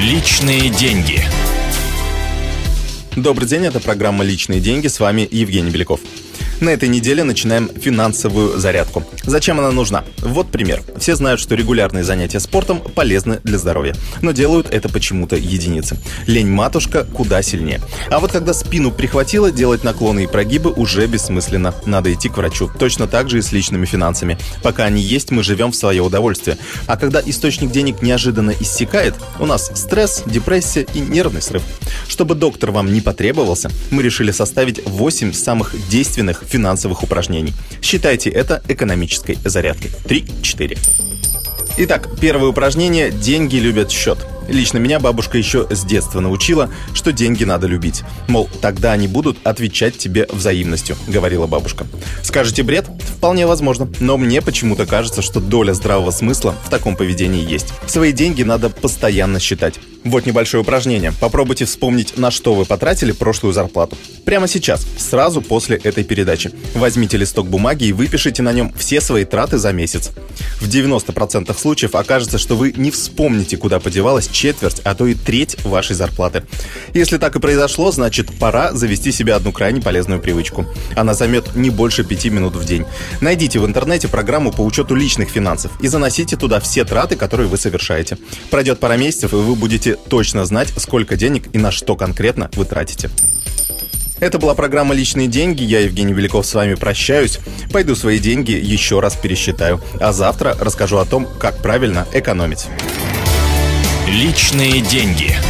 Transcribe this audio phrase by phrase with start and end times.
[0.00, 1.20] Личные деньги.
[3.16, 4.86] Добрый день, это программа «Личные деньги».
[4.86, 6.00] С вами Евгений Беляков.
[6.62, 9.04] На этой неделе начинаем финансовую зарядку.
[9.30, 10.02] Зачем она нужна?
[10.18, 10.82] Вот пример.
[10.98, 13.94] Все знают, что регулярные занятия спортом полезны для здоровья.
[14.22, 15.98] Но делают это почему-то единицы.
[16.26, 17.80] Лень-матушка куда сильнее.
[18.10, 21.72] А вот когда спину прихватило, делать наклоны и прогибы уже бессмысленно.
[21.86, 22.72] Надо идти к врачу.
[22.76, 24.36] Точно так же и с личными финансами.
[24.64, 26.58] Пока они есть, мы живем в свое удовольствие.
[26.88, 31.62] А когда источник денег неожиданно иссякает, у нас стресс, депрессия и нервный срыв.
[32.08, 37.54] Чтобы доктор вам не потребовался, мы решили составить 8 самых действенных финансовых упражнений.
[37.80, 38.60] Считайте это
[39.20, 39.90] экономической зарядкой.
[40.04, 40.78] 3-4.
[41.78, 44.18] Итак, первое упражнение «Деньги любят счет».
[44.50, 48.02] Лично меня бабушка еще с детства научила, что деньги надо любить.
[48.26, 51.86] Мол, тогда они будут отвечать тебе взаимностью, говорила бабушка.
[52.22, 52.86] Скажете бред?
[53.16, 57.68] Вполне возможно, но мне почему-то кажется, что доля здравого смысла в таком поведении есть.
[57.86, 59.78] Свои деньги надо постоянно считать.
[60.02, 61.12] Вот небольшое упражнение.
[61.20, 63.98] Попробуйте вспомнить, на что вы потратили прошлую зарплату.
[64.24, 66.52] Прямо сейчас, сразу после этой передачи.
[66.74, 70.10] Возьмите листок бумаги и выпишите на нем все свои траты за месяц.
[70.60, 75.62] В 90% случаев окажется, что вы не вспомните, куда подевалась четверть, а то и треть
[75.64, 76.44] вашей зарплаты.
[76.94, 80.64] Если так и произошло, значит пора завести себе одну крайне полезную привычку.
[80.96, 82.86] Она займет не больше пяти минут в день.
[83.20, 87.58] Найдите в интернете программу по учету личных финансов и заносите туда все траты, которые вы
[87.58, 88.16] совершаете.
[88.50, 92.64] Пройдет пара месяцев, и вы будете точно знать, сколько денег и на что конкретно вы
[92.64, 93.10] тратите.
[94.20, 95.62] Это была программа «Личные деньги».
[95.62, 97.40] Я, Евгений Великов, с вами прощаюсь.
[97.72, 99.80] Пойду свои деньги еще раз пересчитаю.
[99.98, 102.68] А завтра расскажу о том, как правильно экономить.
[104.06, 105.49] Личные деньги.